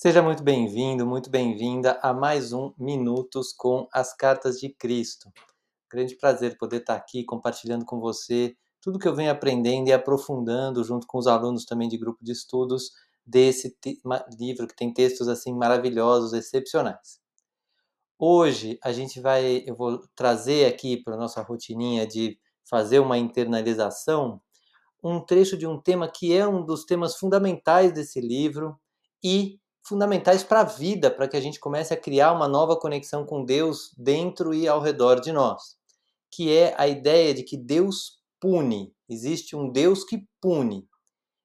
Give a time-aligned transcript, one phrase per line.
[0.00, 5.28] Seja muito bem-vindo, muito bem-vinda a mais um Minutos com as Cartas de Cristo.
[5.90, 10.84] Grande prazer poder estar aqui compartilhando com você tudo que eu venho aprendendo e aprofundando
[10.84, 12.92] junto com os alunos também de grupo de estudos
[13.26, 13.76] desse
[14.38, 17.20] livro que tem textos assim maravilhosos, excepcionais.
[18.16, 22.38] Hoje a gente vai, eu vou trazer aqui para a nossa rotininha de
[22.70, 24.40] fazer uma internalização
[25.02, 28.78] um trecho de um tema que é um dos temas fundamentais desse livro
[29.20, 29.58] e
[29.88, 33.44] fundamentais para a vida, para que a gente comece a criar uma nova conexão com
[33.44, 35.76] Deus dentro e ao redor de nós,
[36.30, 40.86] que é a ideia de que Deus pune, existe um Deus que pune.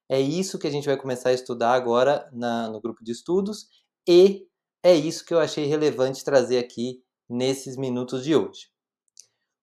[0.09, 3.67] É isso que a gente vai começar a estudar agora na, no grupo de estudos
[4.08, 4.45] e
[4.84, 8.67] é isso que eu achei relevante trazer aqui nesses minutos de hoje.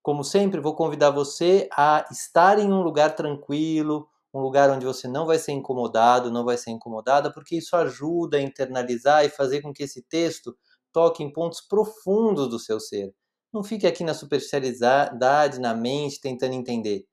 [0.03, 5.09] Como sempre, vou convidar você a estar em um lugar tranquilo, um lugar onde você
[5.09, 9.61] não vai ser incomodado, não vai ser incomodada, porque isso ajuda a internalizar e fazer
[9.61, 10.57] com que esse texto
[10.93, 13.13] toque em pontos profundos do seu ser.
[13.53, 17.05] Não fique aqui na superficialidade, na mente, tentando entender.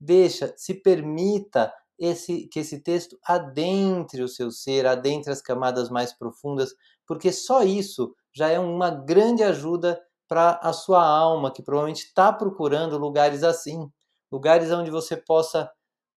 [0.00, 6.12] Deixa, se permita esse, que esse texto adentre o seu ser, adentre as camadas mais
[6.12, 6.74] profundas,
[7.06, 12.32] porque só isso já é uma grande ajuda para a sua alma, que provavelmente está
[12.32, 13.88] procurando lugares assim,
[14.32, 15.70] lugares onde você possa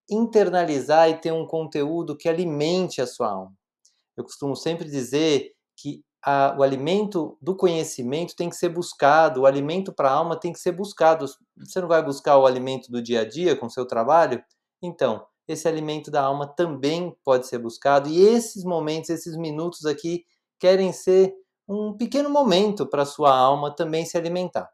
[0.10, 3.54] internalizar e ter um conteúdo que alimente a sua alma.
[4.16, 9.46] Eu costumo sempre dizer que a, o alimento do conhecimento tem que ser buscado, o
[9.46, 11.26] alimento para a alma tem que ser buscado.
[11.58, 14.44] Você não vai buscar o alimento do dia a dia com seu trabalho?
[14.82, 20.26] Então, esse alimento da alma também pode ser buscado, e esses momentos, esses minutos aqui,
[20.60, 21.34] querem ser
[21.68, 24.70] um pequeno momento para a sua alma também se alimentar.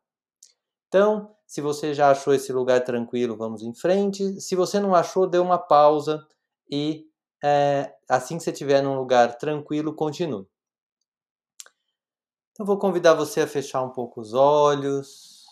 [0.94, 4.40] Então, se você já achou esse lugar tranquilo, vamos em frente.
[4.40, 6.24] Se você não achou, dê uma pausa
[6.70, 7.10] e
[7.44, 10.48] é, assim que você estiver num lugar tranquilo, continue.
[12.52, 15.48] Então, vou convidar você a fechar um pouco os olhos.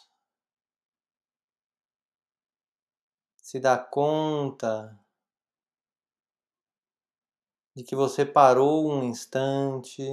[3.37, 4.95] Se dar conta
[7.75, 10.03] de que você parou um instante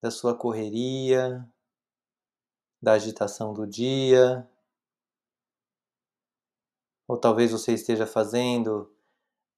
[0.00, 1.44] da sua correria,
[2.82, 4.48] da agitação do dia,
[7.06, 8.90] ou talvez você esteja fazendo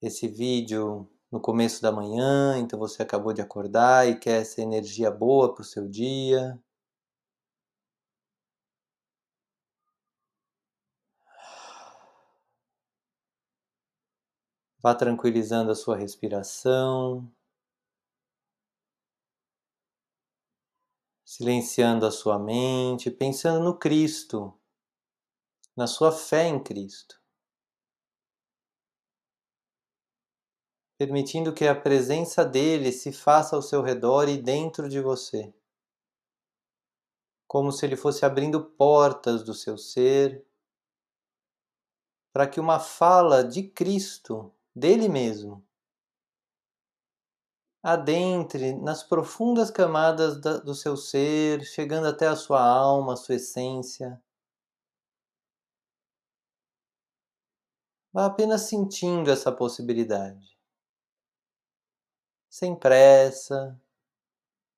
[0.03, 5.11] esse vídeo no começo da manhã, então você acabou de acordar e quer essa energia
[5.11, 6.61] boa para o seu dia.
[14.83, 17.27] Vá tranquilizando a sua respiração.
[21.33, 24.53] Silenciando a sua mente, pensando no Cristo,
[25.75, 27.19] na sua fé em Cristo.
[30.99, 35.55] Permitindo que a presença dele se faça ao seu redor e dentro de você.
[37.49, 40.47] Como se ele fosse abrindo portas do seu ser
[42.31, 45.67] para que uma fala de Cristo, dele mesmo,
[47.83, 53.35] adentre nas profundas camadas da, do seu ser, chegando até a sua alma, a sua
[53.35, 54.23] essência.
[58.13, 60.57] Vá apenas sentindo essa possibilidade.
[62.49, 63.81] Sem pressa,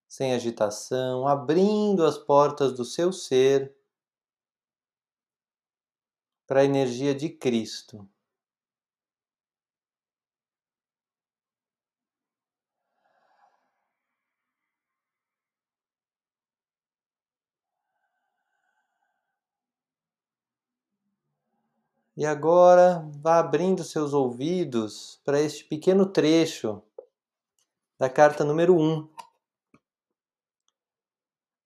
[0.09, 3.76] sem agitação, abrindo as portas do seu ser
[6.47, 8.09] para a energia de Cristo.
[22.16, 26.80] E agora vá abrindo seus ouvidos para este pequeno trecho
[27.98, 29.08] da carta número 1.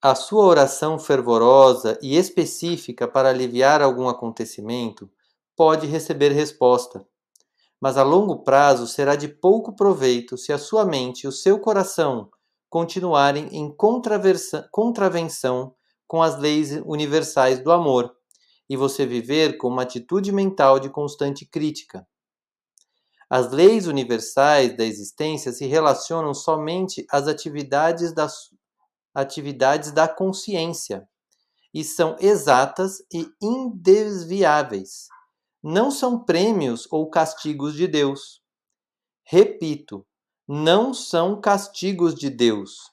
[0.00, 5.10] A sua oração fervorosa e específica para aliviar algum acontecimento
[5.54, 7.06] pode receber resposta,
[7.78, 11.60] mas a longo prazo será de pouco proveito se a sua mente e o seu
[11.60, 12.30] coração
[12.70, 15.74] continuarem em contravenção
[16.06, 18.16] com as leis universais do amor
[18.68, 22.06] e você viver com uma atitude mental de constante crítica.
[23.30, 28.50] As leis universais da existência se relacionam somente às atividades, das,
[29.14, 31.08] atividades da consciência
[31.72, 35.08] e são exatas e indesviáveis.
[35.62, 38.40] Não são prêmios ou castigos de Deus.
[39.22, 40.06] Repito,
[40.46, 42.90] não são castigos de Deus.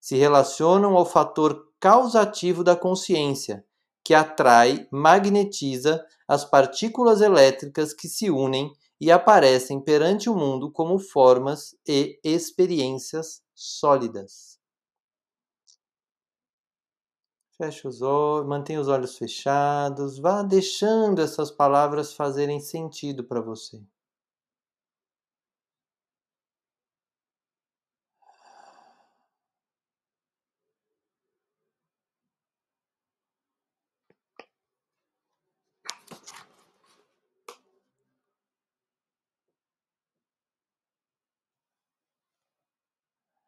[0.00, 3.64] Se relacionam ao fator causativo da consciência
[4.06, 10.96] que atrai, magnetiza as partículas elétricas que se unem e aparecem perante o mundo como
[10.96, 14.60] formas e experiências sólidas.
[17.58, 23.82] Feche os olhos, mantenha os olhos fechados, vá deixando essas palavras fazerem sentido para você.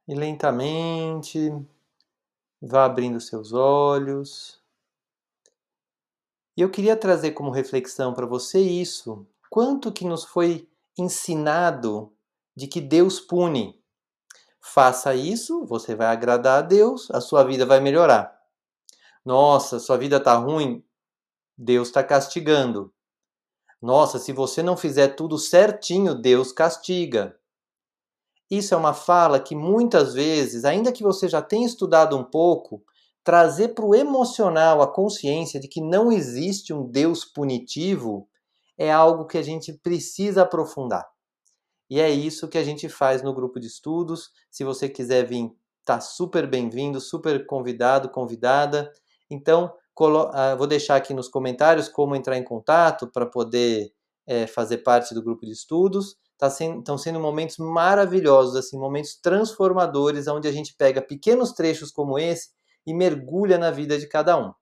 [0.09, 1.53] E lentamente
[2.63, 4.59] vá abrindo seus olhos.
[6.57, 10.67] E eu queria trazer como reflexão para você isso, quanto que nos foi
[10.99, 12.13] ensinado
[12.57, 13.81] de que Deus pune.
[14.61, 18.37] Faça isso, você vai agradar a Deus, a sua vida vai melhorar.
[19.25, 20.83] Nossa, sua vida está ruim,
[21.57, 22.93] Deus está castigando.
[23.81, 27.39] Nossa, se você não fizer tudo certinho, Deus castiga.
[28.51, 32.83] Isso é uma fala que muitas vezes, ainda que você já tenha estudado um pouco,
[33.23, 38.27] trazer para o emocional a consciência de que não existe um Deus punitivo
[38.79, 41.07] é algo que a gente precisa aprofundar.
[41.91, 44.31] E é isso que a gente faz no grupo de estudos.
[44.51, 45.51] Se você quiser vir,
[45.85, 48.91] tá super bem-vindo, super convidado, convidada.
[49.31, 49.75] Então,
[50.33, 53.93] ah, vou deixar aqui nos comentários como entrar em contato para poder
[54.27, 59.17] é, fazer parte do grupo de estudos tá sendo, estão sendo momentos maravilhosos, assim, momentos
[59.21, 62.51] transformadores, onde a gente pega pequenos trechos como esse
[62.87, 64.53] e mergulha na vida de cada um.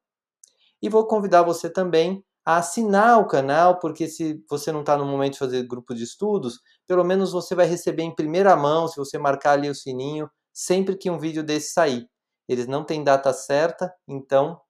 [0.82, 5.04] E vou convidar você também a assinar o canal, porque se você não está no
[5.04, 8.96] momento de fazer grupo de estudos, pelo menos você vai receber em primeira mão, se
[8.96, 12.08] você marcar ali o sininho, sempre que um vídeo desse sair.
[12.48, 14.60] Eles não têm data certa, então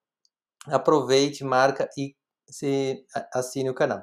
[0.66, 2.16] aproveite, marca e
[2.48, 4.02] se assine o canal.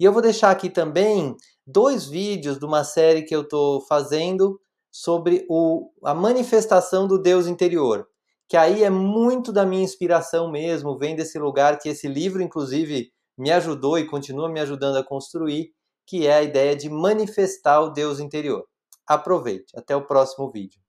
[0.00, 1.36] E eu vou deixar aqui também
[1.66, 4.58] dois vídeos de uma série que eu estou fazendo
[4.90, 8.08] sobre o, a manifestação do Deus interior,
[8.48, 13.12] que aí é muito da minha inspiração mesmo, vem desse lugar que esse livro, inclusive,
[13.36, 15.70] me ajudou e continua me ajudando a construir,
[16.06, 18.64] que é a ideia de manifestar o Deus interior.
[19.06, 19.76] Aproveite.
[19.76, 20.80] Até o próximo vídeo.